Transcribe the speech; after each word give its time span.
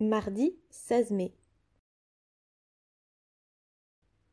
Mardi 0.00 0.56
16 0.70 1.10
mai. 1.10 1.32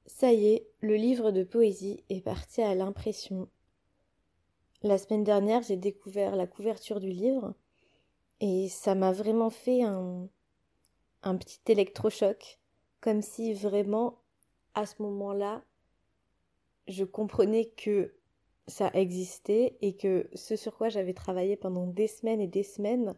Ça 0.05 0.31
y 0.31 0.53
est, 0.53 0.67
le 0.79 0.95
livre 0.95 1.31
de 1.31 1.43
poésie 1.43 2.03
est 2.09 2.21
parti 2.21 2.61
à 2.61 2.75
l'impression. 2.75 3.49
La 4.83 4.99
semaine 4.99 5.23
dernière, 5.23 5.63
j'ai 5.63 5.75
découvert 5.75 6.35
la 6.35 6.45
couverture 6.45 6.99
du 6.99 7.09
livre 7.09 7.55
et 8.41 8.69
ça 8.69 8.93
m'a 8.93 9.11
vraiment 9.11 9.49
fait 9.49 9.81
un, 9.81 10.29
un 11.23 11.35
petit 11.35 11.61
électrochoc, 11.67 12.59
comme 13.01 13.23
si 13.23 13.51
vraiment, 13.55 14.19
à 14.75 14.85
ce 14.85 15.01
moment-là, 15.01 15.63
je 16.87 17.03
comprenais 17.05 17.65
que 17.75 18.13
ça 18.67 18.91
existait 18.93 19.77
et 19.81 19.95
que 19.95 20.29
ce 20.35 20.55
sur 20.55 20.77
quoi 20.77 20.89
j'avais 20.89 21.15
travaillé 21.15 21.55
pendant 21.55 21.87
des 21.87 22.07
semaines 22.07 22.39
et 22.39 22.47
des 22.47 22.61
semaines 22.61 23.15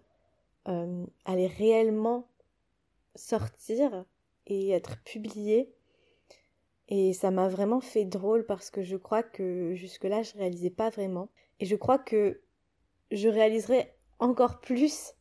euh, 0.70 1.05
allait 1.25 1.47
réellement 1.47 2.25
sortir 3.17 4.05
et 4.45 4.69
être 4.69 5.01
publié. 5.03 5.73
Et 6.89 7.13
ça 7.13 7.31
m'a 7.31 7.49
vraiment 7.49 7.81
fait 7.81 8.05
drôle 8.05 8.45
parce 8.45 8.69
que 8.69 8.81
je 8.81 8.95
crois 8.95 9.23
que 9.23 9.73
jusque-là, 9.75 10.23
je 10.23 10.37
réalisais 10.37 10.69
pas 10.69 10.89
vraiment. 10.89 11.29
Et 11.59 11.65
je 11.65 11.75
crois 11.75 11.99
que 11.99 12.41
je 13.11 13.27
réaliserai 13.27 13.93
encore 14.19 14.61
plus 14.61 15.13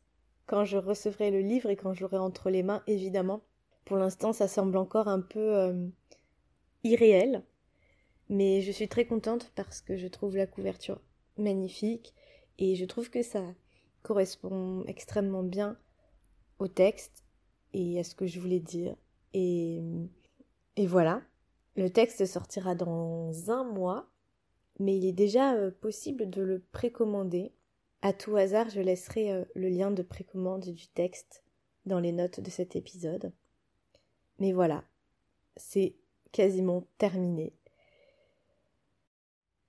quand 0.45 0.63
je 0.63 0.77
recevrai 0.77 1.29
le 1.29 1.41
livre 1.41 1.69
et 1.69 1.75
quand 1.75 1.93
je 1.93 2.01
l'aurai 2.01 2.17
entre 2.17 2.49
les 2.49 2.63
mains, 2.63 2.83
évidemment. 2.87 3.41
Pour 3.83 3.97
l'instant, 3.97 4.33
ça 4.33 4.47
semble 4.47 4.77
encore 4.77 5.07
un 5.07 5.21
peu 5.21 5.55
euh, 5.57 5.87
irréel. 6.83 7.43
Mais 8.29 8.61
je 8.61 8.71
suis 8.71 8.87
très 8.87 9.05
contente 9.05 9.51
parce 9.55 9.81
que 9.81 9.97
je 9.97 10.07
trouve 10.07 10.35
la 10.35 10.47
couverture 10.47 11.01
magnifique 11.37 12.13
et 12.57 12.75
je 12.75 12.85
trouve 12.85 13.09
que 13.09 13.23
ça 13.23 13.43
correspond 14.03 14.83
extrêmement 14.87 15.43
bien 15.43 15.77
au 16.59 16.67
texte 16.67 17.26
et 17.77 17.99
à 17.99 18.03
ce 18.03 18.15
que 18.15 18.25
je 18.25 18.39
voulais 18.39 18.59
dire. 18.59 18.95
Et, 19.33 19.81
voilà, 20.79 21.21
le 21.75 21.89
texte 21.91 22.25
sortira 22.25 22.73
dans 22.73 23.51
un 23.51 23.63
mois, 23.63 24.09
mais 24.79 24.97
il 24.97 25.05
est 25.05 25.13
déjà 25.13 25.53
euh, 25.53 25.69
possible 25.69 26.29
de 26.29 26.41
le 26.41 26.59
précommander. 26.71 27.51
À 28.01 28.13
tout 28.13 28.35
hasard, 28.35 28.69
je 28.69 28.81
laisserai 28.81 29.31
euh, 29.31 29.45
le 29.55 29.69
lien 29.69 29.91
de 29.91 30.01
précommande 30.01 30.65
du 30.65 30.87
texte 30.87 31.43
dans 31.85 31.99
les 31.99 32.11
notes 32.11 32.39
de 32.39 32.49
cet 32.49 32.75
épisode. 32.75 33.31
Mais 34.39 34.53
voilà, 34.53 34.83
c'est 35.55 35.95
quasiment 36.31 36.87
terminé. 36.97 37.53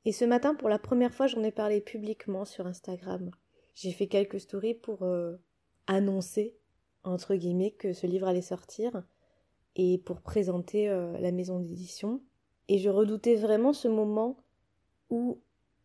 Et 0.07 0.13
ce 0.13 0.25
matin, 0.25 0.55
pour 0.55 0.71
la 0.71 0.79
première 0.79 1.13
fois, 1.13 1.27
j'en 1.27 1.43
ai 1.43 1.53
parlé 1.53 1.83
publiquement 1.83 2.47
sur 2.47 2.67
Instagram. 2.67 3.31
J'ai 3.75 3.93
fait 3.93 4.09
quelques 4.09 4.41
stories 4.41 4.75
pour 4.75 5.03
euh, 5.03 5.37
annoncer 5.87 6.55
entre 7.05 7.35
guillemets, 7.35 7.71
que 7.71 7.93
ce 7.93 8.07
livre 8.07 8.29
allait 8.29 8.43
sortir 8.43 9.03
et 9.77 9.99
pour 9.99 10.21
présenter 10.21 10.89
euh, 10.89 11.19
la 11.19 11.33
maison 11.33 11.61
d'édition. 11.61 12.21
Et 12.69 12.79
je 12.79 12.91
redoutais 12.91 13.37
vraiment 13.37 13.73
ce 13.73 13.89
moment 13.89 14.37
où 15.11 15.39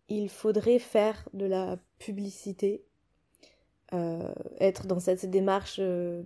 il 0.10 0.30
faudrait 0.30 0.80
faire 0.80 1.30
de 1.34 1.46
la 1.46 1.78
publicité, 2.00 2.84
euh, 3.94 4.34
être 4.60 4.88
dans 4.88 5.00
cette 5.00 5.30
démarche 5.30 5.78
euh, 5.80 6.24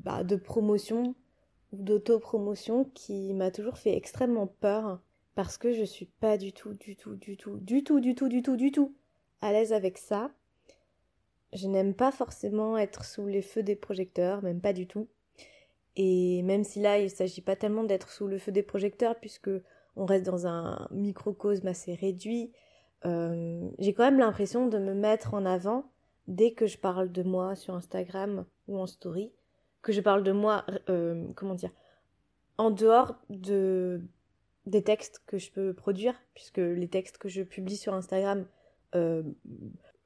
bah, 0.00 0.24
de 0.24 0.36
promotion 0.36 1.14
ou 1.72 1.82
d'autopromotion 1.82 2.84
qui 2.94 3.32
m'a 3.34 3.50
toujours 3.50 3.78
fait 3.78 3.96
extrêmement 3.96 4.46
peur 4.46 5.00
parce 5.34 5.58
que 5.58 5.72
je 5.72 5.84
suis 5.84 6.06
pas 6.06 6.38
du 6.38 6.52
tout, 6.52 6.74
du 6.74 6.96
tout, 6.96 7.14
du 7.14 7.36
tout, 7.36 7.58
du 7.58 7.84
tout, 7.84 8.00
du 8.00 8.14
tout, 8.14 8.28
du 8.28 8.42
tout, 8.42 8.56
du 8.56 8.72
tout 8.72 8.94
à 9.40 9.52
l'aise 9.52 9.72
avec 9.72 9.98
ça 9.98 10.30
je 11.52 11.66
n'aime 11.66 11.94
pas 11.94 12.12
forcément 12.12 12.78
être 12.78 13.04
sous 13.04 13.26
les 13.26 13.42
feux 13.42 13.62
des 13.62 13.76
projecteurs, 13.76 14.42
même 14.42 14.60
pas 14.60 14.72
du 14.72 14.86
tout. 14.86 15.08
Et 15.96 16.42
même 16.42 16.64
si 16.64 16.80
là, 16.80 16.98
il 16.98 17.04
ne 17.04 17.08
s'agit 17.08 17.40
pas 17.40 17.56
tellement 17.56 17.84
d'être 17.84 18.10
sous 18.10 18.26
le 18.26 18.38
feu 18.38 18.52
des 18.52 18.62
projecteurs, 18.62 19.16
puisque 19.18 19.50
on 19.96 20.06
reste 20.06 20.24
dans 20.24 20.46
un 20.46 20.88
microcosme 20.92 21.66
assez 21.66 21.94
réduit, 21.94 22.52
euh, 23.04 23.68
j'ai 23.78 23.92
quand 23.92 24.04
même 24.04 24.18
l'impression 24.18 24.68
de 24.68 24.78
me 24.78 24.94
mettre 24.94 25.34
en 25.34 25.44
avant 25.44 25.90
dès 26.28 26.52
que 26.52 26.66
je 26.66 26.78
parle 26.78 27.10
de 27.10 27.22
moi 27.22 27.56
sur 27.56 27.74
Instagram 27.74 28.44
ou 28.68 28.78
en 28.78 28.86
story, 28.86 29.32
que 29.82 29.92
je 29.92 30.00
parle 30.00 30.22
de 30.22 30.32
moi, 30.32 30.64
euh, 30.88 31.26
comment 31.34 31.54
dire, 31.54 31.72
en 32.58 32.70
dehors 32.70 33.16
de 33.30 34.00
des 34.66 34.82
textes 34.84 35.22
que 35.26 35.38
je 35.38 35.50
peux 35.50 35.72
produire, 35.72 36.14
puisque 36.34 36.58
les 36.58 36.88
textes 36.88 37.18
que 37.18 37.28
je 37.28 37.42
publie 37.42 37.78
sur 37.78 37.94
Instagram 37.94 38.46
euh, 38.94 39.22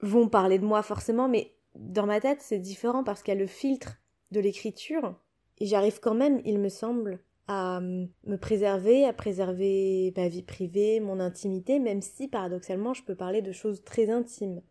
vont 0.04 0.28
parler 0.28 0.58
de 0.58 0.64
moi 0.64 0.82
forcément, 0.82 1.28
mais 1.28 1.54
dans 1.74 2.06
ma 2.06 2.20
tête, 2.20 2.40
c'est 2.40 2.58
différent 2.58 3.04
parce 3.04 3.22
qu'il 3.22 3.34
y 3.34 3.36
a 3.36 3.40
le 3.40 3.46
filtre 3.46 3.96
de 4.30 4.40
l'écriture 4.40 5.16
et 5.58 5.66
j'arrive 5.66 6.00
quand 6.00 6.14
même, 6.14 6.40
il 6.44 6.58
me 6.58 6.68
semble, 6.68 7.20
à 7.46 7.80
me 7.80 8.36
préserver, 8.36 9.04
à 9.04 9.12
préserver 9.12 10.12
ma 10.16 10.28
vie 10.28 10.42
privée, 10.42 11.00
mon 11.00 11.20
intimité, 11.20 11.78
même 11.78 12.00
si 12.00 12.28
paradoxalement 12.28 12.94
je 12.94 13.04
peux 13.04 13.14
parler 13.14 13.42
de 13.42 13.52
choses 13.52 13.84
très 13.84 14.10
intimes. 14.10 14.62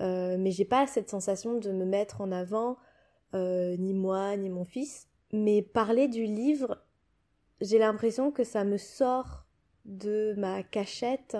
Euh, 0.00 0.36
mais 0.38 0.50
j'ai 0.50 0.64
pas 0.64 0.86
cette 0.86 1.10
sensation 1.10 1.58
de 1.58 1.70
me 1.70 1.84
mettre 1.84 2.20
en 2.20 2.32
avant, 2.32 2.76
euh, 3.34 3.76
ni 3.76 3.94
moi, 3.94 4.36
ni 4.36 4.48
mon 4.48 4.64
fils. 4.64 5.08
Mais 5.32 5.60
parler 5.60 6.08
du 6.08 6.24
livre, 6.24 6.82
j'ai 7.60 7.78
l'impression 7.78 8.30
que 8.30 8.44
ça 8.44 8.64
me 8.64 8.78
sort 8.78 9.44
de 9.84 10.34
ma 10.38 10.62
cachette 10.62 11.36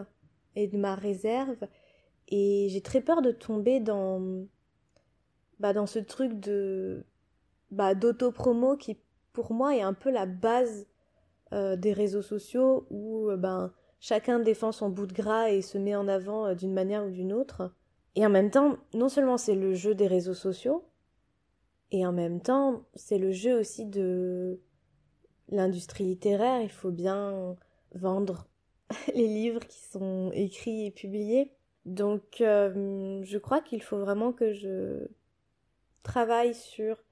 et 0.55 0.67
de 0.67 0.77
ma 0.77 0.95
réserve 0.95 1.67
et 2.29 2.69
j'ai 2.69 2.83
très 2.83 3.01
peur 3.01 3.23
de 3.23 3.31
tomber 3.31 3.81
dans, 3.81 4.47
bah, 5.61 5.73
dans 5.73 5.87
ce 5.87 5.99
truc 5.99 6.39
de 6.39 7.05
bah, 7.71 7.95
d'auto-promo 7.95 8.77
qui, 8.77 8.99
pour 9.33 9.53
moi, 9.53 9.75
est 9.75 9.83
un 9.83 9.95
peu 9.95 10.11
la 10.11 10.27
base 10.27 10.87
euh, 11.53 11.77
des 11.77 11.93
réseaux 11.95 12.23
sociaux 12.23 12.87
où 12.91 13.31
euh, 13.31 13.37
ben, 13.37 13.73
chacun 14.01 14.39
défend 14.39 14.73
son 14.73 14.91
bout 14.91 15.07
de 15.07 15.15
gras 15.15 15.51
et 15.51 15.63
se 15.63 15.79
met 15.79 15.97
en 15.97 16.07
avant 16.07 16.47
euh, 16.47 16.55
d'une 16.55 16.75
manière 16.75 17.07
ou 17.07 17.11
d'une 17.11 17.33
autre. 17.33 17.73
Et 18.15 18.27
en 18.27 18.31
même 18.31 18.51
temps, 18.51 18.77
non 18.93 19.09
seulement 19.09 19.39
c'est 19.39 19.55
le 19.55 19.75
jeu 19.75 19.95
des 19.95 20.07
réseaux 20.07 20.35
sociaux, 20.35 20.85
et 21.91 22.05
en 22.05 22.13
même 22.13 22.43
temps, 22.43 22.83
c'est 22.95 23.17
le 23.17 23.33
jeu 23.33 23.59
aussi 23.59 23.87
de 23.87 24.61
l'industrie 25.49 26.05
littéraire. 26.05 26.61
Il 26.61 26.71
faut 26.71 26.91
bien 26.91 27.57
vendre 27.95 28.47
les 29.15 29.27
livres 29.27 29.61
qui 29.67 29.79
sont 29.79 30.31
écrits 30.35 30.87
et 30.87 30.91
publiés. 30.91 31.55
Donc, 31.89 32.43
euh, 32.43 33.23
je 33.25 33.39
crois 33.39 33.63
qu'il 33.63 33.83
faut 33.83 33.99
vraiment 33.99 34.33
que 34.33 34.53
je 34.53 35.09
travaille 36.03 36.55
sur 36.55 37.03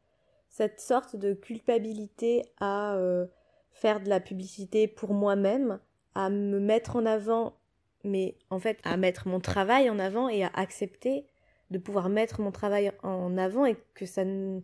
cette 0.50 0.80
sorte 0.80 1.16
de 1.16 1.32
culpabilité 1.32 2.44
à 2.60 2.94
euh, 2.96 3.26
faire 3.72 4.00
de 4.00 4.10
la 4.10 4.20
publicité 4.20 4.86
pour 4.86 5.14
moi-même, 5.14 5.80
à 6.14 6.28
me 6.28 6.60
mettre 6.60 6.96
en 6.96 7.06
avant, 7.06 7.56
mais 8.04 8.36
en 8.50 8.58
fait 8.58 8.78
à 8.84 8.98
mettre 8.98 9.28
mon 9.28 9.40
travail 9.40 9.88
en 9.88 9.98
avant 9.98 10.28
et 10.28 10.44
à 10.44 10.50
accepter 10.54 11.26
de 11.70 11.78
pouvoir 11.78 12.10
mettre 12.10 12.42
mon 12.42 12.52
travail 12.52 12.92
en 13.02 13.38
avant 13.38 13.64
et 13.64 13.76
que 13.94 14.04
ça 14.04 14.26
ne, 14.26 14.60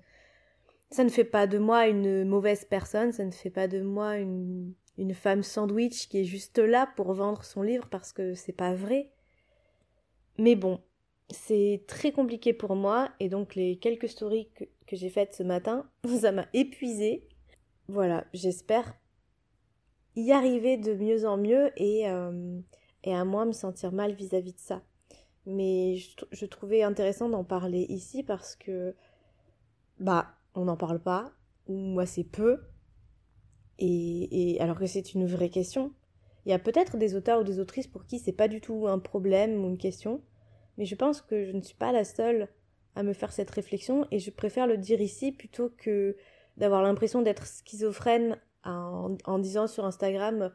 ça 0.90 1.04
ne 1.04 1.08
fait 1.08 1.24
pas 1.24 1.46
de 1.46 1.56
moi 1.56 1.88
une 1.88 2.24
mauvaise 2.24 2.66
personne, 2.66 3.12
ça 3.12 3.24
ne 3.24 3.30
fait 3.30 3.50
pas 3.50 3.66
de 3.66 3.80
moi 3.80 4.18
une, 4.18 4.74
une 4.98 5.14
femme 5.14 5.42
sandwich 5.42 6.08
qui 6.08 6.20
est 6.20 6.24
juste 6.24 6.58
là 6.58 6.86
pour 6.96 7.14
vendre 7.14 7.44
son 7.44 7.62
livre 7.62 7.88
parce 7.88 8.12
que 8.12 8.34
c'est 8.34 8.52
pas 8.52 8.74
vrai. 8.74 9.10
Mais 10.38 10.56
bon, 10.56 10.80
c'est 11.30 11.84
très 11.86 12.12
compliqué 12.12 12.52
pour 12.52 12.76
moi 12.76 13.10
et 13.20 13.28
donc 13.28 13.54
les 13.54 13.76
quelques 13.76 14.08
stories 14.08 14.48
que, 14.54 14.64
j'ai 14.92 15.08
faites 15.08 15.34
ce 15.34 15.42
matin, 15.42 15.88
ça 16.20 16.32
m'a 16.32 16.46
épuisé. 16.52 17.26
Voilà, 17.88 18.26
j'espère 18.34 18.94
y 20.14 20.30
arriver 20.30 20.76
de 20.76 20.94
mieux 20.94 21.26
en 21.26 21.38
mieux 21.38 21.70
et, 21.80 22.08
euh, 22.08 22.60
et 23.02 23.14
à 23.14 23.24
moins 23.24 23.46
me 23.46 23.52
sentir 23.52 23.92
mal 23.92 24.12
vis-à-vis 24.12 24.52
de 24.52 24.60
ça. 24.60 24.82
Mais 25.46 25.96
je, 25.96 26.46
trouvais 26.46 26.82
intéressant 26.82 27.30
d'en 27.30 27.44
parler 27.44 27.86
ici 27.88 28.22
parce 28.22 28.54
que 28.54 28.94
bah 29.98 30.34
on 30.54 30.66
n'en 30.66 30.76
parle 30.76 31.00
pas 31.00 31.32
ou 31.66 31.98
assez 31.98 32.22
peu 32.22 32.60
et, 33.78 34.52
et 34.52 34.60
alors 34.60 34.78
que 34.78 34.86
c'est 34.86 35.14
une 35.14 35.26
vraie 35.26 35.48
question 35.48 35.92
il 36.44 36.50
y 36.50 36.54
a 36.54 36.58
peut-être 36.58 36.96
des 36.96 37.14
auteurs 37.14 37.40
ou 37.40 37.44
des 37.44 37.60
autrices 37.60 37.86
pour 37.86 38.06
qui 38.06 38.18
c'est 38.18 38.32
pas 38.32 38.48
du 38.48 38.60
tout 38.60 38.86
un 38.88 38.98
problème 38.98 39.64
ou 39.64 39.68
une 39.68 39.78
question, 39.78 40.20
mais 40.76 40.84
je 40.84 40.94
pense 40.94 41.20
que 41.20 41.44
je 41.44 41.52
ne 41.52 41.62
suis 41.62 41.76
pas 41.76 41.92
la 41.92 42.04
seule 42.04 42.48
à 42.94 43.02
me 43.02 43.12
faire 43.12 43.32
cette 43.32 43.50
réflexion 43.50 44.06
et 44.10 44.18
je 44.18 44.30
préfère 44.30 44.66
le 44.66 44.76
dire 44.76 45.00
ici 45.00 45.32
plutôt 45.32 45.70
que 45.76 46.16
d'avoir 46.56 46.82
l'impression 46.82 47.22
d'être 47.22 47.46
schizophrène 47.46 48.38
en, 48.64 49.38
disant 49.38 49.66
sur 49.66 49.84
Instagram 49.84 50.52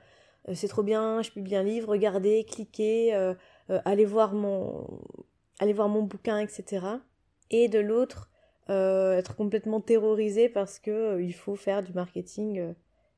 euh, 0.47 0.53
c'est 0.55 0.67
trop 0.67 0.83
bien, 0.83 1.21
je 1.21 1.31
publie 1.31 1.55
un 1.55 1.63
livre, 1.63 1.89
regardez, 1.89 2.45
cliquez, 2.45 3.13
euh, 3.13 3.33
euh, 3.69 3.79
allez 3.85 4.05
voir 4.05 4.33
mon 4.33 5.01
allez 5.59 5.73
voir 5.73 5.89
mon 5.89 6.03
bouquin, 6.03 6.39
etc. 6.39 6.85
Et 7.49 7.67
de 7.67 7.79
l'autre, 7.79 8.29
être 8.69 9.35
complètement 9.37 9.79
terrorisé 9.79 10.49
parce 10.49 10.77
que 10.77 11.21
il 11.21 11.33
faut 11.33 11.55
faire 11.55 11.81
du 11.81 11.93
marketing 11.93 12.73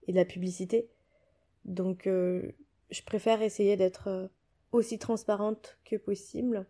et 0.07 0.11
de 0.11 0.17
la 0.17 0.23
publicité. 0.23 0.89
Donc 1.69 2.01
je 2.05 3.03
préfère 3.05 3.41
essayer 3.41 3.77
d'être 3.77 4.29
aussi 4.71 4.99
transparente 4.99 5.77
que 5.85 5.95
possible 5.95 6.67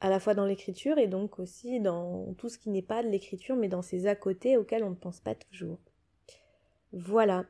à 0.00 0.10
la 0.10 0.20
fois 0.20 0.34
dans 0.34 0.44
l'écriture 0.44 0.98
et 0.98 1.06
donc 1.06 1.38
aussi 1.38 1.80
dans 1.80 2.34
tout 2.34 2.50
ce 2.50 2.58
qui 2.58 2.68
n'est 2.68 2.82
pas 2.82 3.02
de 3.02 3.08
l'écriture, 3.08 3.56
mais 3.56 3.68
dans 3.68 3.80
ces 3.80 4.06
à 4.06 4.14
côté 4.14 4.58
auxquels 4.58 4.84
on 4.84 4.90
ne 4.90 4.94
pense 4.94 5.20
pas 5.20 5.34
toujours. 5.34 5.78
Voilà. 6.92 7.46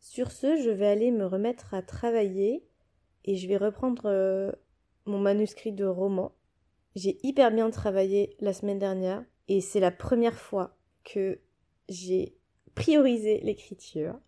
Sur 0.00 0.32
ce, 0.32 0.56
je 0.56 0.70
vais 0.70 0.88
aller 0.88 1.12
me 1.12 1.24
remettre 1.24 1.74
à 1.74 1.82
travailler 1.82 2.66
et 3.24 3.36
je 3.36 3.46
vais 3.46 3.56
reprendre 3.56 4.06
euh, 4.06 4.50
mon 5.04 5.20
manuscrit 5.20 5.72
de 5.72 5.84
roman. 5.84 6.32
J'ai 6.96 7.18
hyper 7.22 7.52
bien 7.52 7.70
travaillé 7.70 8.36
la 8.40 8.52
semaine 8.52 8.80
dernière 8.80 9.24
et 9.46 9.60
c'est 9.60 9.80
la 9.80 9.92
première 9.92 10.38
fois 10.38 10.76
que 11.04 11.38
j'ai 11.88 12.36
priorisé 12.74 13.40
l'écriture. 13.42 14.18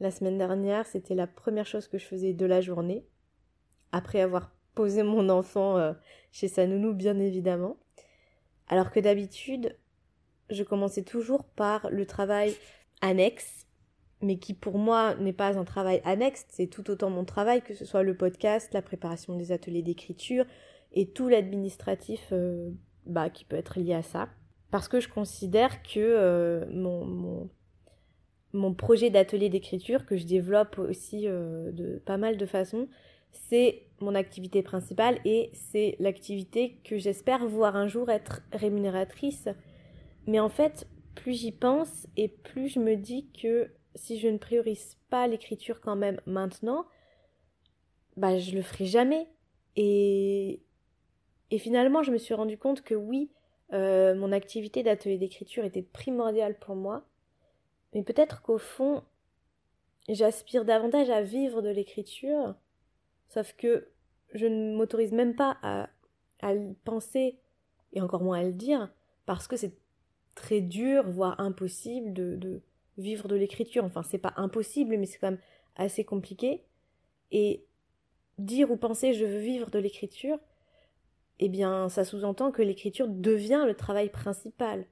La 0.00 0.10
semaine 0.10 0.38
dernière, 0.38 0.86
c'était 0.86 1.14
la 1.14 1.26
première 1.26 1.66
chose 1.66 1.88
que 1.88 1.98
je 1.98 2.06
faisais 2.06 2.32
de 2.32 2.46
la 2.46 2.60
journée, 2.60 3.06
après 3.92 4.20
avoir 4.20 4.50
posé 4.74 5.02
mon 5.02 5.28
enfant 5.28 5.78
euh, 5.78 5.92
chez 6.32 6.48
sa 6.48 6.66
nounou, 6.66 6.94
bien 6.94 7.18
évidemment. 7.18 7.76
Alors 8.68 8.90
que 8.90 9.00
d'habitude, 9.00 9.76
je 10.50 10.62
commençais 10.62 11.02
toujours 11.02 11.44
par 11.44 11.88
le 11.90 12.06
travail 12.06 12.54
annexe, 13.00 13.66
mais 14.20 14.38
qui 14.38 14.54
pour 14.54 14.78
moi 14.78 15.14
n'est 15.16 15.32
pas 15.32 15.56
un 15.56 15.64
travail 15.64 16.00
annexe, 16.04 16.46
c'est 16.48 16.66
tout 16.66 16.90
autant 16.90 17.10
mon 17.10 17.24
travail, 17.24 17.62
que 17.62 17.74
ce 17.74 17.84
soit 17.84 18.02
le 18.02 18.16
podcast, 18.16 18.72
la 18.72 18.82
préparation 18.82 19.36
des 19.36 19.52
ateliers 19.52 19.82
d'écriture 19.82 20.46
et 20.92 21.10
tout 21.10 21.28
l'administratif 21.28 22.28
euh, 22.32 22.70
bah, 23.06 23.30
qui 23.30 23.44
peut 23.44 23.56
être 23.56 23.78
lié 23.78 23.94
à 23.94 24.02
ça. 24.02 24.28
Parce 24.70 24.88
que 24.88 24.98
je 24.98 25.08
considère 25.08 25.82
que 25.82 26.00
euh, 26.00 26.64
mon, 26.70 27.04
mon, 27.04 27.50
projet 28.74 29.10
d'atelier 29.10 29.48
d'écriture, 29.48 30.06
que 30.06 30.16
je 30.16 30.24
développe 30.26 30.78
aussi 30.78 31.26
euh, 31.26 31.72
de 31.72 32.00
pas 32.04 32.16
mal 32.16 32.36
de 32.36 32.46
façons, 32.46 32.88
c'est 33.32 33.82
mon 34.00 34.14
activité 34.14 34.62
principale 34.62 35.18
et 35.24 35.50
c'est 35.52 35.96
l'activité 35.98 36.78
que 36.84 36.98
j'espère 36.98 37.46
voir 37.46 37.76
un 37.76 37.88
jour 37.88 38.10
être 38.10 38.42
rémunératrice. 38.52 39.48
Mais 40.26 40.40
en 40.40 40.48
fait, 40.48 40.86
plus 41.14 41.40
j'y 41.40 41.52
pense 41.52 42.06
et 42.16 42.28
plus 42.28 42.68
je 42.68 42.80
me 42.80 42.96
dis 42.96 43.28
que 43.40 43.70
si 43.94 44.18
je 44.18 44.28
ne 44.28 44.38
priorise 44.38 44.96
pas 45.10 45.26
l'écriture 45.26 45.80
quand 45.80 45.96
même 45.96 46.20
maintenant, 46.26 46.86
bah 48.16 48.38
je 48.38 48.54
le 48.54 48.62
ferai 48.62 48.86
jamais. 48.86 49.28
Et, 49.76 50.62
et 51.50 51.58
finalement, 51.58 52.02
je 52.02 52.12
me 52.12 52.18
suis 52.18 52.34
rendu 52.34 52.58
compte 52.58 52.82
que 52.82 52.94
oui, 52.94 53.30
euh, 53.72 54.14
mon 54.14 54.32
activité 54.32 54.82
d'atelier 54.82 55.18
d'écriture 55.18 55.64
était 55.64 55.82
primordiale 55.82 56.58
pour 56.58 56.76
moi, 56.76 57.04
mais 57.94 58.02
peut-être 58.02 58.42
qu'au 58.42 58.58
fond, 58.58 59.02
j'aspire 60.08 60.64
davantage 60.64 61.10
à 61.10 61.22
vivre 61.22 61.62
de 61.62 61.70
l'écriture, 61.70 62.54
sauf 63.28 63.54
que 63.56 63.88
je 64.34 64.46
ne 64.46 64.76
m'autorise 64.76 65.12
même 65.12 65.36
pas 65.36 65.56
à, 65.62 65.88
le 66.54 66.74
penser, 66.84 67.38
et 67.92 68.00
encore 68.00 68.22
moins 68.22 68.40
à 68.40 68.42
le 68.42 68.52
dire, 68.52 68.92
parce 69.24 69.48
que 69.48 69.56
c'est 69.56 69.76
très 70.34 70.60
dur, 70.60 71.08
voire 71.08 71.40
impossible 71.40 72.12
de, 72.12 72.60
vivre 72.98 73.28
de 73.28 73.36
l'écriture. 73.36 73.84
Enfin, 73.84 74.02
c'est 74.02 74.18
pas 74.18 74.34
impossible, 74.36 74.96
mais 74.98 75.06
c'est 75.06 75.18
quand 75.18 75.30
même 75.30 75.40
assez 75.76 76.04
compliqué. 76.04 76.64
Et 77.30 77.64
dire 78.38 78.70
ou 78.70 78.76
penser 78.76 79.14
je 79.14 79.24
veux 79.24 79.38
vivre 79.38 79.70
de 79.70 79.78
l'écriture, 79.78 80.38
eh 81.38 81.48
bien, 81.48 81.88
ça 81.88 82.04
sous-entend 82.04 82.50
que 82.50 82.62
l'écriture 82.62 83.08
devient 83.08 83.64
le 83.66 83.74
travail 83.74 84.10
principal. 84.10 84.86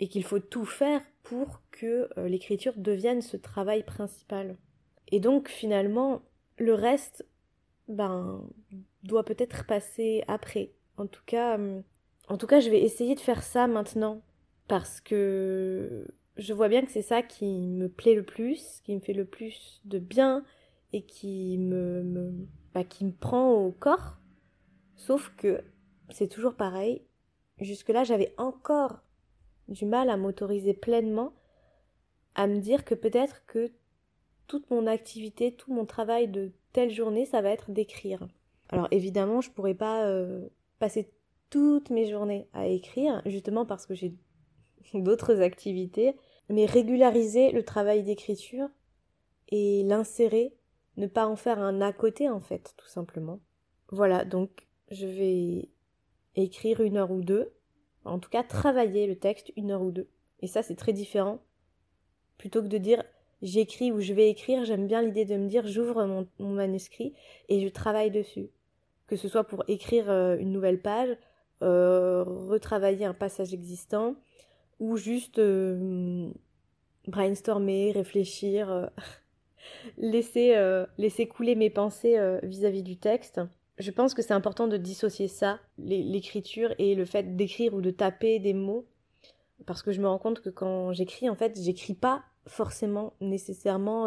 Et 0.00 0.08
qu'il 0.08 0.24
faut 0.24 0.38
tout 0.38 0.64
faire 0.64 1.00
pour 1.22 1.60
que 1.70 2.08
euh, 2.16 2.28
l'écriture 2.28 2.74
devienne 2.76 3.20
ce 3.20 3.36
travail 3.36 3.82
principal. 3.82 4.56
Et 5.08 5.20
donc, 5.20 5.48
finalement, 5.48 6.22
le 6.58 6.74
reste, 6.74 7.26
ben, 7.88 8.44
doit 9.02 9.24
peut-être 9.24 9.66
passer 9.66 10.22
après. 10.28 10.72
En 10.96 11.06
tout 11.06 11.22
cas, 11.26 11.56
hum, 11.56 11.82
en 12.28 12.36
tout 12.36 12.46
cas, 12.46 12.60
je 12.60 12.70
vais 12.70 12.82
essayer 12.82 13.14
de 13.14 13.20
faire 13.20 13.42
ça 13.42 13.66
maintenant 13.66 14.22
parce 14.68 15.00
que 15.00 16.06
je 16.36 16.52
vois 16.52 16.68
bien 16.68 16.84
que 16.84 16.90
c'est 16.90 17.02
ça 17.02 17.22
qui 17.22 17.66
me 17.66 17.88
plaît 17.88 18.14
le 18.14 18.22
plus, 18.22 18.80
qui 18.84 18.94
me 18.94 19.00
fait 19.00 19.14
le 19.14 19.24
plus 19.24 19.80
de 19.84 19.98
bien 19.98 20.44
et 20.92 21.02
qui 21.02 21.58
me, 21.58 22.02
me 22.02 22.32
bah, 22.74 22.84
qui 22.84 23.04
me 23.04 23.12
prend 23.12 23.52
au 23.52 23.72
corps. 23.72 24.18
Sauf 24.96 25.32
que 25.36 25.62
c'est 26.10 26.28
toujours 26.28 26.54
pareil. 26.54 27.02
Jusque-là, 27.60 28.04
j'avais 28.04 28.34
encore 28.36 29.00
du 29.68 29.84
mal 29.84 30.10
à 30.10 30.16
m'autoriser 30.16 30.74
pleinement 30.74 31.32
à 32.34 32.46
me 32.46 32.60
dire 32.60 32.84
que 32.84 32.94
peut-être 32.94 33.44
que 33.46 33.72
toute 34.46 34.70
mon 34.70 34.86
activité, 34.86 35.52
tout 35.52 35.72
mon 35.72 35.84
travail 35.84 36.28
de 36.28 36.52
telle 36.72 36.90
journée, 36.90 37.26
ça 37.26 37.42
va 37.42 37.50
être 37.50 37.72
d'écrire. 37.72 38.28
Alors 38.70 38.86
évidemment, 38.92 39.40
je 39.40 39.50
pourrais 39.50 39.74
pas 39.74 40.06
euh, 40.06 40.48
passer 40.78 41.10
toutes 41.50 41.90
mes 41.90 42.08
journées 42.08 42.46
à 42.52 42.66
écrire, 42.68 43.22
justement 43.26 43.66
parce 43.66 43.86
que 43.86 43.94
j'ai 43.94 44.14
d'autres 44.94 45.40
activités, 45.40 46.14
mais 46.48 46.64
régulariser 46.64 47.50
le 47.50 47.64
travail 47.64 48.04
d'écriture 48.04 48.68
et 49.48 49.82
l'insérer, 49.84 50.54
ne 50.96 51.08
pas 51.08 51.26
en 51.26 51.36
faire 51.36 51.58
un 51.58 51.80
à 51.80 51.92
côté 51.92 52.28
en 52.28 52.40
fait, 52.40 52.74
tout 52.76 52.88
simplement. 52.88 53.40
Voilà, 53.90 54.24
donc 54.24 54.68
je 54.90 55.06
vais 55.06 55.70
écrire 56.36 56.80
une 56.80 56.98
heure 56.98 57.10
ou 57.10 57.22
deux, 57.22 57.52
en 58.04 58.18
tout 58.18 58.30
cas 58.30 58.42
travailler 58.42 59.06
le 59.06 59.16
texte 59.16 59.52
une 59.56 59.70
heure 59.70 59.82
ou 59.82 59.90
deux. 59.90 60.08
Et 60.40 60.46
ça 60.46 60.62
c'est 60.62 60.76
très 60.76 60.92
différent. 60.92 61.40
Plutôt 62.38 62.62
que 62.62 62.68
de 62.68 62.78
dire 62.78 63.02
j'écris 63.42 63.92
ou 63.92 64.00
je 64.00 64.12
vais 64.12 64.30
écrire, 64.30 64.64
j'aime 64.64 64.86
bien 64.86 65.02
l'idée 65.02 65.24
de 65.24 65.36
me 65.36 65.48
dire 65.48 65.66
j'ouvre 65.66 66.04
mon, 66.04 66.26
manuscrit 66.38 67.14
et 67.48 67.60
je 67.60 67.68
travaille 67.68 68.10
dessus. 68.10 68.48
Que 69.06 69.16
ce 69.16 69.28
soit 69.28 69.44
pour 69.44 69.64
écrire 69.68 70.10
euh, 70.10 70.36
une 70.38 70.52
nouvelle 70.52 70.82
page, 70.82 71.16
euh, 71.60 72.22
retravailler 72.22 73.04
un 73.04 73.14
passage 73.14 73.52
existant 73.52 74.14
ou 74.78 74.96
juste 74.96 75.40
euh, 75.40 76.30
brainstormer, 77.08 77.90
réfléchir, 77.90 78.70
euh, 78.70 78.86
laisser, 79.98 80.54
laisser 80.98 81.26
couler 81.26 81.56
mes 81.56 81.70
pensées 81.70 82.16
vis-à-vis 82.44 82.84
du 82.84 82.96
texte. 82.96 83.40
Je 83.78 83.90
pense 83.90 84.14
que 84.14 84.22
c'est 84.22 84.32
important 84.32 84.66
de 84.66 84.76
dissocier 84.76 85.28
ça, 85.28 85.60
l'écriture 85.78 86.74
et 86.78 86.94
le 86.94 87.04
fait 87.04 87.36
d'écrire 87.36 87.74
ou 87.74 87.80
de 87.80 87.90
taper 87.90 88.38
des 88.40 88.54
mots. 88.54 88.86
Parce 89.66 89.82
que 89.82 89.92
je 89.92 90.00
me 90.00 90.08
rends 90.08 90.18
compte 90.18 90.40
que 90.40 90.50
quand 90.50 90.92
j'écris, 90.92 91.28
en 91.28 91.36
fait, 91.36 91.58
j'écris 91.60 91.94
pas 91.94 92.24
forcément 92.46 93.12
nécessairement 93.20 94.06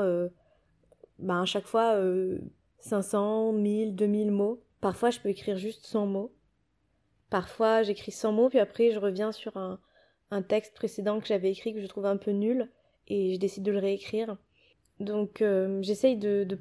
bah, 1.19 1.41
à 1.41 1.45
chaque 1.45 1.67
fois 1.67 1.97
500, 2.79 3.53
1000, 3.53 3.95
2000 3.95 4.31
mots. 4.31 4.61
Parfois, 4.81 5.11
je 5.11 5.19
peux 5.19 5.29
écrire 5.29 5.57
juste 5.57 5.85
100 5.85 6.05
mots. 6.07 6.33
Parfois, 7.29 7.83
j'écris 7.83 8.11
100 8.11 8.33
mots, 8.33 8.49
puis 8.49 8.59
après, 8.59 8.91
je 8.91 8.99
reviens 8.99 9.31
sur 9.31 9.55
un, 9.55 9.79
texte 10.41 10.73
précédent 10.75 11.19
que 11.19 11.27
j'avais 11.27 11.51
écrit 11.51 11.73
que 11.73 11.81
je 11.81 11.87
trouve 11.87 12.05
un 12.05 12.17
peu 12.17 12.31
nul, 12.31 12.69
et 13.07 13.33
je 13.33 13.39
décide 13.39 13.63
de 13.63 13.71
le 13.71 13.79
réécrire. 13.79 14.37
Donc, 14.99 15.41
euh, 15.41 15.81
j'essaye 15.81 16.17
de 16.17 16.59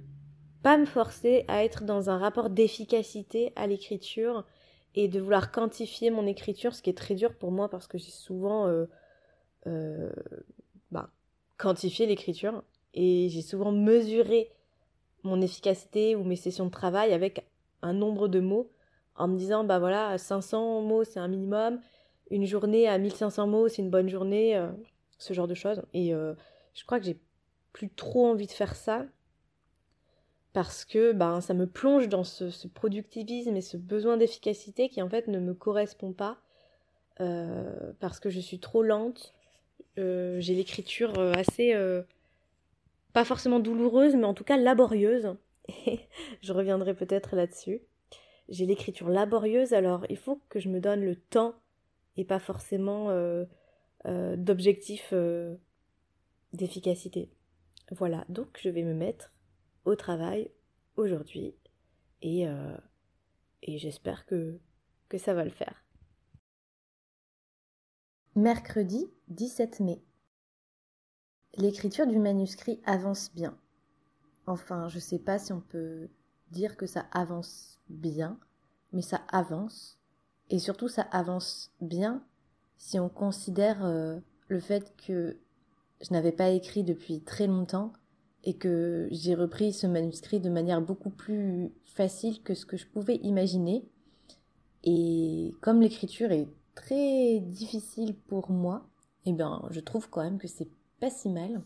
pas 0.62 0.76
me 0.76 0.86
forcer 0.86 1.44
à 1.48 1.64
être 1.64 1.84
dans 1.84 2.10
un 2.10 2.18
rapport 2.18 2.50
d'efficacité 2.50 3.52
à 3.56 3.66
l'écriture 3.66 4.44
et 4.94 5.08
de 5.08 5.20
vouloir 5.20 5.52
quantifier 5.52 6.10
mon 6.10 6.26
écriture, 6.26 6.74
ce 6.74 6.82
qui 6.82 6.90
est 6.90 6.98
très 6.98 7.14
dur 7.14 7.34
pour 7.34 7.50
moi 7.52 7.68
parce 7.68 7.86
que 7.86 7.98
j'ai 7.98 8.10
souvent 8.10 8.66
euh, 8.66 8.86
euh, 9.66 10.10
bah, 10.90 11.10
quantifié 11.58 12.06
l'écriture 12.06 12.62
et 12.94 13.28
j'ai 13.28 13.42
souvent 13.42 13.72
mesuré 13.72 14.50
mon 15.22 15.40
efficacité 15.40 16.16
ou 16.16 16.24
mes 16.24 16.36
sessions 16.36 16.66
de 16.66 16.70
travail 16.70 17.12
avec 17.12 17.46
un 17.82 17.92
nombre 17.92 18.28
de 18.28 18.40
mots 18.40 18.70
en 19.16 19.28
me 19.28 19.38
disant 19.38 19.64
bah 19.64 19.78
voilà 19.78 20.16
500 20.18 20.82
mots 20.82 21.04
c'est 21.04 21.20
un 21.20 21.28
minimum 21.28 21.80
une 22.30 22.46
journée 22.46 22.88
à 22.88 22.98
1500 22.98 23.46
mots 23.46 23.68
c'est 23.68 23.82
une 23.82 23.90
bonne 23.90 24.08
journée 24.08 24.56
euh, 24.56 24.70
ce 25.18 25.34
genre 25.34 25.46
de 25.46 25.54
choses. 25.54 25.82
Et 25.92 26.12
je 26.12 26.84
crois 26.86 26.98
que 26.98 27.06
j'ai 27.06 27.20
plus 27.72 27.90
trop 27.90 28.26
envie 28.26 28.46
de 28.46 28.52
faire 28.52 28.74
ça 28.74 29.04
parce 30.52 30.84
que 30.84 31.12
ben 31.12 31.40
ça 31.40 31.54
me 31.54 31.66
plonge 31.66 32.08
dans 32.08 32.24
ce, 32.24 32.66
productivisme 32.68 33.56
et 33.56 33.60
ce 33.60 33.76
besoin 33.76 34.16
d'efficacité 34.16 34.88
qui 34.88 35.02
en 35.02 35.08
fait 35.08 35.28
ne 35.28 35.38
me 35.38 35.54
correspond 35.54 36.12
pas 36.12 36.38
euh, 37.20 37.92
parce 38.00 38.20
que 38.20 38.30
je 38.30 38.40
suis 38.40 38.60
trop 38.60 38.82
lente. 38.82 39.34
J'ai 39.96 40.54
l'écriture 40.54 41.18
assez 41.18 41.74
pas 43.12 43.24
forcément 43.24 43.60
douloureuse 43.60 44.16
mais 44.16 44.24
en 44.24 44.34
tout 44.34 44.44
cas 44.44 44.56
laborieuse. 44.56 45.36
Je 46.40 46.52
reviendrai 46.52 46.94
peut-être 46.94 47.36
là-dessus. 47.36 47.82
J'ai 48.50 48.66
l'écriture 48.66 49.08
laborieuse, 49.08 49.72
alors 49.72 50.04
il 50.10 50.16
faut 50.16 50.40
que 50.48 50.58
je 50.58 50.68
me 50.68 50.80
donne 50.80 51.04
le 51.04 51.14
temps 51.14 51.54
et 52.16 52.24
pas 52.24 52.40
forcément 52.40 53.10
euh, 53.10 53.44
euh, 54.06 54.34
d'objectif 54.36 55.10
euh, 55.12 55.54
d'efficacité. 56.52 57.30
Voilà, 57.92 58.24
donc 58.28 58.58
je 58.60 58.68
vais 58.68 58.82
me 58.82 58.92
mettre 58.92 59.32
au 59.90 59.96
travail 59.96 60.50
aujourd'hui 60.96 61.54
et, 62.22 62.46
et 63.62 63.78
j'espère 63.78 64.26
que, 64.26 64.58
que 65.08 65.18
ça 65.18 65.34
va 65.34 65.44
le 65.44 65.50
faire. 65.50 65.84
Mercredi 68.36 69.10
17 69.28 69.80
mai. 69.80 70.02
L'écriture 71.56 72.06
du 72.06 72.18
manuscrit 72.18 72.80
avance 72.86 73.34
bien. 73.34 73.58
Enfin, 74.46 74.88
je 74.88 74.98
sais 74.98 75.18
pas 75.18 75.38
si 75.38 75.52
on 75.52 75.60
peut 75.60 76.08
dire 76.50 76.76
que 76.76 76.86
ça 76.86 77.06
avance 77.12 77.80
bien. 77.88 78.38
mais 78.92 79.02
ça 79.02 79.20
avance. 79.28 79.98
Et 80.48 80.58
surtout, 80.58 80.88
ça 80.88 81.02
avance 81.02 81.72
bien 81.80 82.24
si 82.76 82.98
on 82.98 83.08
considère 83.08 83.84
euh, 83.84 84.18
le 84.48 84.58
fait 84.58 84.96
que 84.96 85.38
je 86.00 86.12
n'avais 86.12 86.32
pas 86.32 86.50
écrit 86.50 86.82
depuis 86.82 87.22
très 87.22 87.46
longtemps 87.46 87.92
et 88.44 88.54
que 88.54 89.08
j'ai 89.10 89.34
repris 89.34 89.72
ce 89.72 89.86
manuscrit 89.86 90.40
de 90.40 90.48
manière 90.48 90.80
beaucoup 90.80 91.10
plus 91.10 91.72
facile 91.84 92.42
que 92.42 92.54
ce 92.54 92.64
que 92.64 92.76
je 92.76 92.86
pouvais 92.86 93.16
imaginer. 93.16 93.84
Et 94.82 95.54
comme 95.60 95.82
l'écriture 95.82 96.32
est 96.32 96.48
très 96.74 97.40
difficile 97.40 98.14
pour 98.14 98.50
moi, 98.50 98.86
eh 99.26 99.32
bien, 99.32 99.62
je 99.70 99.80
trouve 99.80 100.08
quand 100.08 100.22
même 100.22 100.38
que 100.38 100.48
c'est 100.48 100.68
pas 101.00 101.10
si 101.10 101.28
mal. 101.28 101.62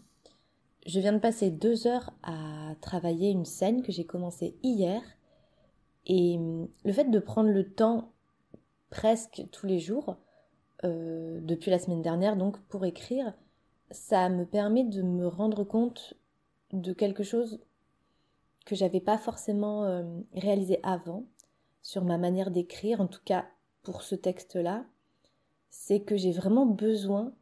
Je 0.86 1.00
viens 1.00 1.12
de 1.12 1.18
passer 1.18 1.50
deux 1.50 1.86
heures 1.86 2.12
à 2.22 2.74
travailler 2.80 3.30
une 3.30 3.44
scène 3.44 3.82
que 3.82 3.92
j'ai 3.92 4.04
commencée 4.04 4.56
hier. 4.62 5.00
Et 6.06 6.36
hum, 6.36 6.68
le 6.84 6.92
fait 6.92 7.10
de 7.10 7.18
prendre 7.18 7.50
le 7.50 7.70
temps 7.72 8.12
presque 8.90 9.44
tous 9.50 9.66
les 9.66 9.78
jours, 9.78 10.16
euh, 10.84 11.40
depuis 11.42 11.70
la 11.70 11.78
semaine 11.78 12.02
dernière, 12.02 12.36
donc 12.36 12.58
pour 12.68 12.84
écrire, 12.84 13.32
ça 13.90 14.28
me 14.28 14.44
permet 14.44 14.84
de 14.84 15.02
me 15.02 15.26
rendre 15.26 15.64
compte 15.64 16.14
de 16.74 16.92
quelque 16.92 17.22
chose 17.22 17.60
que 18.66 18.74
j'avais 18.74 19.00
pas 19.00 19.18
forcément 19.18 19.84
euh, 19.84 20.02
réalisé 20.34 20.80
avant 20.82 21.24
sur 21.82 22.04
ma 22.04 22.18
manière 22.18 22.50
d'écrire, 22.50 23.00
en 23.00 23.06
tout 23.06 23.20
cas 23.24 23.46
pour 23.82 24.02
ce 24.02 24.14
texte-là, 24.14 24.84
c'est 25.70 26.00
que 26.00 26.16
j'ai 26.16 26.32
vraiment 26.32 26.66
besoin 26.66 27.32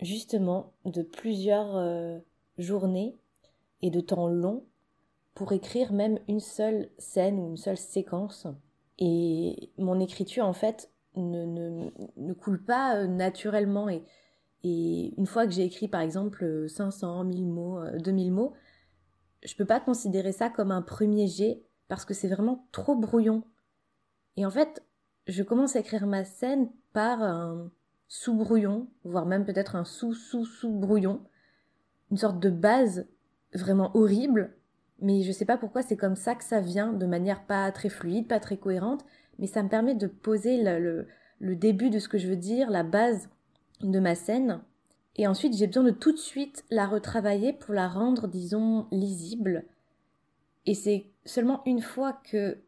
justement 0.00 0.72
de 0.84 1.02
plusieurs 1.02 1.76
euh, 1.76 2.18
journées 2.58 3.16
et 3.82 3.90
de 3.90 4.00
temps 4.00 4.28
long 4.28 4.64
pour 5.34 5.52
écrire 5.52 5.92
même 5.92 6.18
une 6.28 6.40
seule 6.40 6.90
scène 6.98 7.38
ou 7.38 7.48
une 7.48 7.56
seule 7.56 7.76
séquence. 7.76 8.46
Et 8.98 9.70
mon 9.78 10.00
écriture, 10.00 10.44
en 10.44 10.52
fait, 10.52 10.90
ne, 11.16 11.44
ne, 11.44 11.90
ne 12.16 12.32
coule 12.32 12.62
pas 12.62 12.96
euh, 12.96 13.06
naturellement. 13.06 13.88
Et, 13.88 14.02
et 14.62 15.14
une 15.16 15.26
fois 15.26 15.46
que 15.46 15.52
j'ai 15.52 15.64
écrit, 15.64 15.88
par 15.88 16.00
exemple, 16.00 16.68
500, 16.68 17.24
1000 17.24 17.46
mots, 17.46 17.80
2000 17.98 18.32
mots, 18.32 18.52
je 19.42 19.54
peux 19.54 19.64
pas 19.64 19.80
considérer 19.80 20.32
ça 20.32 20.50
comme 20.50 20.70
un 20.70 20.82
premier 20.82 21.26
jet 21.26 21.62
parce 21.88 22.04
que 22.04 22.14
c'est 22.14 22.28
vraiment 22.28 22.66
trop 22.72 22.94
brouillon. 22.94 23.42
Et 24.36 24.44
en 24.44 24.50
fait, 24.50 24.84
je 25.26 25.42
commence 25.42 25.76
à 25.76 25.80
écrire 25.80 26.06
ma 26.06 26.24
scène 26.24 26.70
par 26.92 27.22
un 27.22 27.70
sous-brouillon, 28.08 28.88
voire 29.04 29.26
même 29.26 29.44
peut-être 29.44 29.76
un 29.76 29.84
sous-sous-sous-brouillon, 29.84 31.22
une 32.10 32.16
sorte 32.16 32.40
de 32.40 32.50
base 32.50 33.06
vraiment 33.54 33.96
horrible, 33.96 34.54
mais 35.00 35.22
je 35.22 35.32
sais 35.32 35.44
pas 35.44 35.56
pourquoi 35.56 35.82
c'est 35.82 35.96
comme 35.96 36.16
ça 36.16 36.34
que 36.34 36.44
ça 36.44 36.60
vient, 36.60 36.92
de 36.92 37.06
manière 37.06 37.46
pas 37.46 37.70
très 37.72 37.88
fluide, 37.88 38.28
pas 38.28 38.40
très 38.40 38.56
cohérente, 38.56 39.04
mais 39.38 39.46
ça 39.46 39.62
me 39.62 39.68
permet 39.68 39.94
de 39.94 40.06
poser 40.06 40.62
le, 40.62 41.06
le 41.38 41.56
début 41.56 41.90
de 41.90 41.98
ce 41.98 42.08
que 42.08 42.18
je 42.18 42.28
veux 42.28 42.36
dire, 42.36 42.70
la 42.70 42.82
base 42.82 43.30
de 43.82 43.98
ma 43.98 44.14
scène, 44.14 44.60
et 45.16 45.26
ensuite, 45.26 45.56
j'ai 45.56 45.66
besoin 45.66 45.82
de 45.82 45.90
tout 45.90 46.12
de 46.12 46.18
suite 46.18 46.64
la 46.70 46.86
retravailler 46.86 47.52
pour 47.52 47.74
la 47.74 47.88
rendre, 47.88 48.28
disons, 48.28 48.86
lisible. 48.90 49.64
Et 50.66 50.74
c'est 50.74 51.06
seulement 51.24 51.62
une 51.66 51.82
fois 51.82 52.12
que 52.30 52.58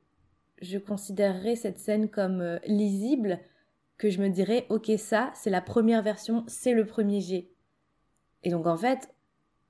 je 0.61 0.79
considérerai 0.79 1.57
cette 1.57 1.79
scène 1.79 2.09
comme 2.09 2.41
euh, 2.41 2.59
lisible 2.67 3.41
que 3.99 4.11
je 4.11 4.21
me 4.21 4.29
dirai, 4.29 4.67
ok, 4.69 4.91
ça, 4.99 5.31
c'est 5.35 5.51
la 5.51 5.61
première 5.61 6.03
version, 6.03 6.45
c'est 6.49 6.75
le 6.75 6.87
premier 6.87 7.21
G. 7.21 7.53
Et 8.43 8.51
donc, 8.51 8.67
en 8.67 8.77
fait, 8.77 9.15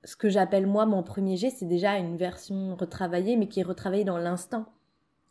ce 0.03 0.15
que 0.15 0.29
j'appelle 0.29 0.65
moi 0.65 0.85
mon 0.85 1.03
premier 1.03 1.37
G, 1.37 1.51
c'est 1.51 1.67
déjà 1.67 1.97
une 1.97 2.17
version 2.17 2.75
retravaillée, 2.75 3.37
mais 3.37 3.47
qui 3.47 3.59
est 3.59 3.63
retravaillée 3.63 4.03
dans 4.03 4.17
l'instant. 4.17 4.65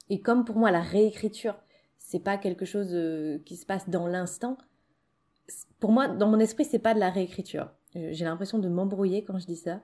Et 0.08 0.20
comme 0.20 0.44
pour 0.44 0.56
moi, 0.56 0.70
la 0.70 0.80
réécriture, 0.80 1.56
c'est 1.98 2.22
pas 2.22 2.38
quelque 2.38 2.64
chose 2.64 2.90
euh, 2.92 3.38
qui 3.44 3.56
se 3.56 3.66
passe 3.66 3.88
dans 3.88 4.06
l'instant, 4.06 4.56
pour 5.80 5.92
moi, 5.92 6.08
dans 6.08 6.28
mon 6.28 6.38
esprit, 6.38 6.64
c'est 6.64 6.78
pas 6.78 6.94
de 6.94 7.00
la 7.00 7.10
réécriture. 7.10 7.70
Euh, 7.96 8.08
j'ai 8.12 8.24
l'impression 8.24 8.58
de 8.58 8.68
m'embrouiller 8.68 9.24
quand 9.24 9.38
je 9.38 9.46
dis 9.46 9.56
ça. 9.56 9.80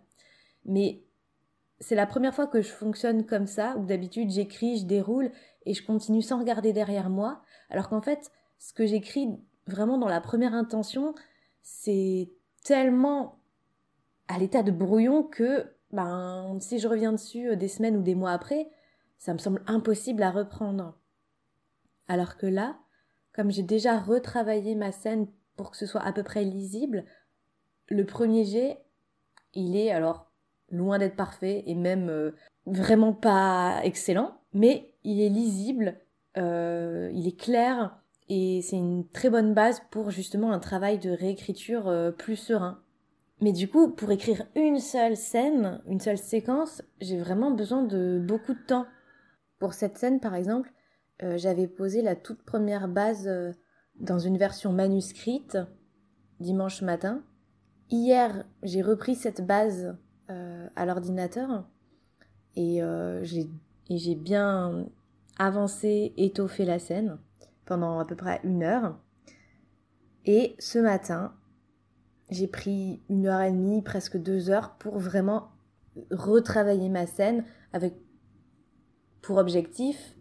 Mais 0.64 1.02
c'est 1.80 1.94
la 1.94 2.06
première 2.06 2.34
fois 2.34 2.46
que 2.46 2.62
je 2.62 2.70
fonctionne 2.70 3.24
comme 3.26 3.46
ça, 3.46 3.76
où 3.76 3.84
d'habitude 3.84 4.30
j'écris, 4.30 4.78
je 4.78 4.84
déroule 4.86 5.30
et 5.66 5.74
je 5.74 5.84
continue 5.84 6.22
sans 6.22 6.38
regarder 6.38 6.72
derrière 6.72 7.10
moi. 7.10 7.42
Alors 7.70 7.88
qu'en 7.88 8.00
fait, 8.00 8.30
ce 8.58 8.72
que 8.72 8.86
j'écris 8.86 9.28
vraiment 9.66 9.98
dans 9.98 10.08
la 10.08 10.20
première 10.20 10.54
intention, 10.54 11.14
c'est 11.62 12.30
tellement 12.64 13.38
à 14.28 14.38
l'état 14.38 14.62
de 14.62 14.70
brouillon 14.70 15.22
que 15.22 15.66
ben, 15.90 16.58
si 16.60 16.78
je 16.78 16.88
reviens 16.88 17.12
dessus 17.12 17.50
euh, 17.50 17.56
des 17.56 17.68
semaines 17.68 17.96
ou 17.96 18.02
des 18.02 18.14
mois 18.14 18.32
après, 18.32 18.68
ça 19.18 19.32
me 19.32 19.38
semble 19.38 19.62
impossible 19.66 20.22
à 20.22 20.30
reprendre. 20.30 20.98
Alors 22.08 22.36
que 22.36 22.46
là, 22.46 22.78
comme 23.32 23.50
j'ai 23.50 23.62
déjà 23.62 23.98
retravaillé 23.98 24.74
ma 24.74 24.92
scène 24.92 25.28
pour 25.58 25.72
que 25.72 25.76
ce 25.76 25.84
soit 25.84 26.00
à 26.00 26.12
peu 26.12 26.22
près 26.22 26.44
lisible, 26.44 27.04
le 27.88 28.06
premier 28.06 28.44
jet, 28.44 28.78
il 29.52 29.76
est 29.76 29.90
alors 29.90 30.30
loin 30.70 30.98
d'être 30.98 31.16
parfait 31.16 31.64
et 31.66 31.74
même 31.74 32.08
euh, 32.08 32.30
vraiment 32.64 33.12
pas 33.12 33.80
excellent, 33.82 34.38
mais 34.54 34.94
il 35.04 35.20
est 35.20 35.28
lisible, 35.28 35.96
euh, 36.36 37.10
il 37.12 37.26
est 37.26 37.38
clair 37.38 37.98
et 38.28 38.60
c'est 38.62 38.76
une 38.76 39.08
très 39.08 39.30
bonne 39.30 39.52
base 39.52 39.82
pour 39.90 40.10
justement 40.10 40.52
un 40.52 40.60
travail 40.60 40.98
de 40.98 41.10
réécriture 41.10 41.88
euh, 41.88 42.12
plus 42.12 42.36
serein. 42.36 42.80
Mais 43.40 43.52
du 43.52 43.68
coup, 43.68 43.88
pour 43.90 44.10
écrire 44.12 44.46
une 44.54 44.78
seule 44.78 45.16
scène, 45.16 45.80
une 45.86 46.00
seule 46.00 46.18
séquence, 46.18 46.82
j'ai 47.00 47.18
vraiment 47.18 47.50
besoin 47.50 47.82
de 47.82 48.22
beaucoup 48.24 48.54
de 48.54 48.64
temps. 48.66 48.86
Pour 49.58 49.74
cette 49.74 49.96
scène, 49.96 50.20
par 50.20 50.34
exemple, 50.34 50.72
j'avais 51.20 51.68
posé 51.68 52.02
la 52.02 52.16
toute 52.16 52.42
première 52.42 52.88
base 52.88 53.28
dans 54.00 54.18
une 54.18 54.38
version 54.38 54.72
manuscrite 54.72 55.58
dimanche 56.40 56.82
matin. 56.82 57.22
Hier, 57.90 58.44
j'ai 58.62 58.82
repris 58.82 59.14
cette 59.14 59.46
base 59.46 59.96
euh, 60.30 60.68
à 60.76 60.86
l'ordinateur 60.86 61.66
et 62.54 62.82
euh, 62.82 63.24
j'ai 63.24 64.14
bien 64.14 64.86
avancé, 65.38 66.12
étoffé 66.16 66.64
la 66.64 66.78
scène 66.78 67.18
pendant 67.64 67.98
à 67.98 68.04
peu 68.04 68.16
près 68.16 68.40
une 68.44 68.62
heure. 68.62 68.98
Et 70.24 70.56
ce 70.58 70.78
matin, 70.78 71.34
j'ai 72.30 72.46
pris 72.46 73.02
une 73.08 73.26
heure 73.26 73.40
et 73.40 73.52
demie, 73.52 73.82
presque 73.82 74.18
deux 74.18 74.50
heures 74.50 74.76
pour 74.78 74.98
vraiment 74.98 75.48
retravailler 76.10 76.88
ma 76.88 77.06
scène 77.06 77.44
avec 77.72 77.94
pour 79.22 79.38
objectif 79.38 80.17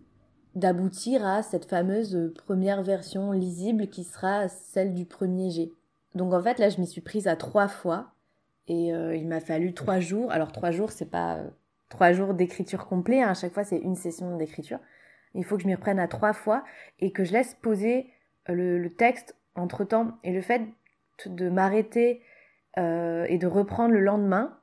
d'aboutir 0.57 1.23
à 1.23 1.43
cette 1.43 1.65
fameuse 1.65 2.33
première 2.35 2.81
version 2.81 3.31
lisible 3.31 3.87
qui 3.87 4.03
sera 4.03 4.47
celle 4.47 4.95
du 4.95 5.05
premier 5.05 5.51
G. 5.51 5.71
Donc 6.15 6.33
en 6.33 6.41
fait 6.41 6.57
là 6.57 6.69
je 6.69 6.79
m'y 6.79 6.87
suis 6.87 7.01
prise 7.01 7.27
à 7.27 7.35
trois 7.35 7.67
fois 7.67 8.11
et 8.67 8.91
euh, 8.91 9.15
il 9.15 9.27
m'a 9.27 9.39
fallu 9.39 9.75
trois 9.75 9.99
jours. 9.99 10.31
Alors 10.31 10.51
trois 10.51 10.71
jours 10.71 10.91
c'est 10.91 11.11
pas 11.11 11.35
euh, 11.35 11.47
trois 11.89 12.11
jours 12.11 12.33
d'écriture 12.33 12.87
complet, 12.87 13.21
hein. 13.21 13.29
à 13.29 13.33
chaque 13.35 13.53
fois 13.53 13.63
c'est 13.63 13.77
une 13.77 13.95
session 13.95 14.35
d'écriture. 14.35 14.79
Il 15.35 15.45
faut 15.45 15.57
que 15.57 15.61
je 15.61 15.67
m'y 15.67 15.75
reprenne 15.75 15.99
à 15.99 16.07
trois 16.07 16.33
fois 16.33 16.63
et 16.99 17.11
que 17.11 17.23
je 17.23 17.33
laisse 17.33 17.53
poser 17.61 18.09
euh, 18.49 18.55
le, 18.55 18.89
texte 18.89 19.35
entre 19.53 19.83
temps 19.83 20.17
et 20.23 20.31
le 20.31 20.41
fait 20.41 20.63
de 21.27 21.49
m'arrêter 21.49 22.21
et 22.77 23.39
de 23.39 23.47
reprendre 23.47 23.91
le 23.91 24.01
lendemain. 24.01 24.55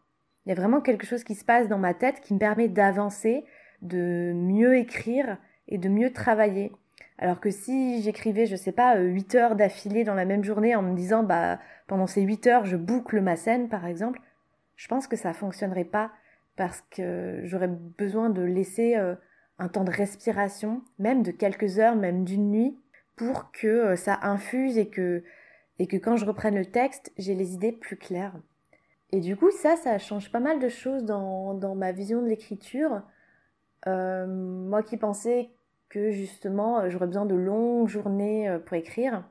Il 0.47 0.51
y 0.51 0.53
a 0.53 0.55
vraiment 0.55 0.81
quelque 0.81 1.05
chose 1.05 1.25
qui 1.25 1.35
se 1.35 1.45
passe 1.45 1.67
dans 1.67 1.79
ma 1.79 1.95
tête 1.95 2.21
qui 2.21 2.33
me 2.33 2.39
permet 2.39 2.69
d'avancer, 2.69 3.45
de 3.83 4.33
mieux 4.33 4.77
écrire 4.77 5.37
et 5.69 5.79
de 5.79 5.89
mieux 5.89 6.13
travailler. 6.13 6.73
Alors 7.19 7.41
que 7.41 7.51
si 7.51 8.03
j'écrivais, 8.03 8.47
je 8.47 8.57
sais 8.57 8.73
pas, 8.73 8.99
8 8.99 9.35
heures 9.35 9.57
d'affilée 9.57 10.05
dans 10.05 10.15
la 10.15 10.25
même 10.25 10.45
journée 10.45 10.75
en 10.75 10.83
me 10.83 10.97
disant, 10.97 11.23
bah, 11.23 11.59
pendant 11.87 12.07
ces 12.07 12.23
8 12.23 12.47
heures, 12.47 12.65
je 12.65 12.77
boucle 12.77 13.21
ma 13.21 13.37
scène, 13.37 13.69
par 13.69 13.87
exemple, 13.87 14.21
je 14.77 14.89
pense 14.89 15.07
que 15.07 15.17
ça 15.17 15.33
fonctionnerait 15.33 15.85
pas 15.85 16.11
parce 16.57 16.83
que 16.91 17.41
j'aurais 17.45 17.69
besoin 17.69 18.31
de 18.31 18.43
laisser 18.43 18.97
euh, 18.97 19.15
un 19.59 19.69
temps 19.69 19.85
de 19.85 19.91
respiration, 19.91 20.83
même 20.99 21.23
de 21.23 21.31
quelques 21.31 21.79
heures, 21.79 21.97
même 21.97 22.25
d'une 22.25 22.51
nuit, 22.51 22.79
pour 23.17 23.53
que 23.53 23.67
euh, 23.67 23.97
ça 23.97 24.19
infuse 24.23 24.79
et 24.79 24.89
que, 24.89 25.23
et 25.79 25.87
que 25.87 25.97
quand 25.97 26.17
je 26.17 26.25
reprenne 26.25 26.57
le 26.57 26.67
texte, 26.67 27.13
j'ai 27.19 27.35
les 27.35 27.55
idées 27.55 27.73
plus 27.73 27.97
claires. 27.97 28.35
Et 29.13 29.21
du 29.21 29.37
coup, 29.37 29.51
ça, 29.51 29.77
ça 29.77 29.99
change 29.99 30.33
pas 30.33 30.41
mal 30.41 30.59
de 30.59 30.69
choses 30.69 31.05
dans, 31.05 31.55
dans 31.55 31.75
ma 31.77 31.93
vision 31.93 32.23
de 32.23 32.27
l'écriture. 32.27 33.03
Euh, 33.87 34.27
moi 34.27 34.83
qui 34.83 34.97
pensais 34.97 35.51
que 35.89 36.11
justement 36.11 36.81
euh, 36.81 36.89
j'aurais 36.89 37.07
besoin 37.07 37.27
de 37.27 37.35
longues 37.35 37.89
journées 37.89 38.49
euh, 38.49 38.59
pour 38.59 38.75
écrire, 38.75 39.25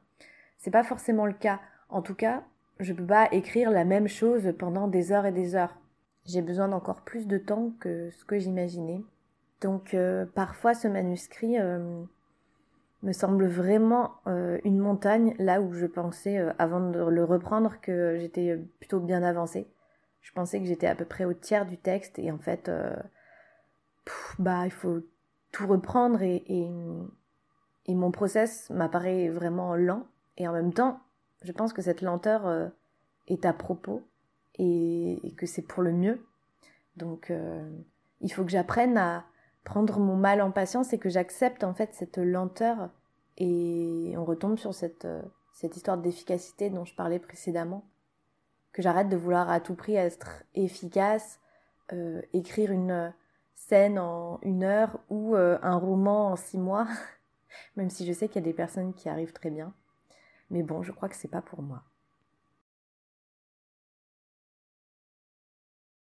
c'est 0.58 0.72
pas 0.72 0.84
forcément 0.84 1.26
le 1.26 1.34
cas. 1.34 1.60
En 1.90 2.02
tout 2.02 2.16
cas, 2.16 2.44
je 2.80 2.94
peux 2.94 3.06
pas 3.06 3.28
écrire 3.32 3.72
la 3.72 3.86
même 3.86 4.08
chose 4.08 4.54
pendant 4.58 4.88
des 4.88 5.12
heures 5.12 5.26
et 5.26 5.32
des 5.32 5.56
heures. 5.56 5.78
J'ai 6.26 6.42
besoin 6.42 6.68
d'encore 6.68 7.02
plus 7.02 7.28
de 7.28 7.38
temps 7.38 7.72
que 7.80 8.10
ce 8.12 8.26
que 8.26 8.40
j'imaginais. 8.40 9.04
Donc 9.62 9.96
parfois 10.36 10.74
ce 10.74 10.88
manuscrit 10.88 11.58
me 11.58 13.12
semble 13.12 13.46
vraiment 13.46 14.16
une 14.26 14.80
montagne 14.80 15.36
là 15.38 15.62
où 15.62 15.74
je 15.74 15.86
pensais 15.86 16.38
avant 16.60 16.90
de 16.90 17.00
le 17.00 17.24
reprendre 17.24 17.80
que 17.82 18.18
j'étais 18.18 18.58
plutôt 18.80 19.00
bien 19.00 19.22
avancée. 19.22 19.68
Je 20.22 20.32
pensais 20.32 20.60
que 20.60 20.66
j'étais 20.66 20.88
à 20.88 20.96
peu 20.96 21.06
près 21.06 21.26
au 21.26 21.34
tiers 21.34 21.66
du 21.66 21.78
texte 21.78 22.20
et 22.20 22.32
en 22.32 22.40
fait 22.40 22.70
bah 24.40 24.66
il 24.66 24.72
faut 24.72 25.02
tout 25.52 25.68
reprendre 25.68 26.22
et, 26.22 26.44
Et 27.86 27.96
mon 27.96 28.12
process 28.12 28.70
m'apparaît 28.70 29.30
vraiment 29.30 29.76
lent. 29.76 30.08
Et 30.38 30.48
en 30.48 30.54
même 30.54 30.74
temps, 30.74 31.00
je 31.44 31.52
pense 31.52 31.74
que 31.74 31.82
cette 31.82 32.02
lenteur 32.02 32.48
euh, 32.48 32.68
est 33.28 33.46
à 33.46 33.54
propos 33.54 34.02
et, 34.56 35.34
que 35.38 35.46
c'est 35.46 35.62
pour 35.62 35.84
le 35.84 35.92
mieux. 35.92 36.26
Donc, 36.98 37.30
euh, 37.30 37.70
il 38.22 38.32
faut 38.32 38.44
que 38.44 38.52
j'apprenne 38.52 38.98
à 38.98 39.26
prendre 39.64 40.00
mon 40.00 40.16
mal 40.16 40.42
en 40.42 40.52
patience 40.52 40.94
et 40.94 40.98
que 40.98 41.10
j'accepte 41.10 41.64
en 41.64 41.74
fait 41.74 41.94
cette 41.94 42.18
lenteur. 42.18 42.90
Et 43.38 44.14
on 44.18 44.26
retombe 44.26 44.58
sur 44.58 44.74
cette, 44.74 45.06
euh, 45.06 45.22
cette 45.54 45.76
histoire 45.76 45.98
d'efficacité 45.98 46.70
dont 46.70 46.86
je 46.86 46.96
parlais 46.96 47.20
précédemment. 47.20 47.86
Que 48.72 48.82
j'arrête 48.82 49.10
de 49.10 49.18
vouloir 49.18 49.50
à 49.52 49.60
tout 49.60 49.76
prix 49.76 49.96
être 49.96 50.44
efficace, 50.56 51.40
écrire 52.34 52.72
une 52.72 53.14
scène 53.56 54.00
en 54.00 54.40
une 54.42 54.64
heure 54.64 55.00
ou 55.10 55.36
un 55.36 55.76
roman 55.76 56.32
en 56.32 56.36
six 56.36 56.58
mois. 56.58 56.88
même 57.76 57.90
si 57.90 58.06
je 58.06 58.14
sais 58.14 58.28
qu'il 58.28 58.42
y 58.42 58.46
a 58.46 58.50
des 58.50 58.54
personnes 58.54 58.94
qui 58.94 59.10
arrivent 59.10 59.34
très 59.34 59.50
bien. 59.50 59.74
Mais 60.50 60.64
bon, 60.64 60.84
je 60.84 60.92
crois 60.92 61.10
que 61.10 61.16
c'est 61.16 61.28
pas 61.28 61.42
pour 61.42 61.62
moi. 61.62 61.84